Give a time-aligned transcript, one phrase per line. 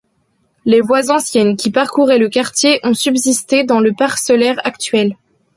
[0.65, 5.15] Les voies anciennes qui parcouraient le quartier ont subsisté dans le parcellaire actuel.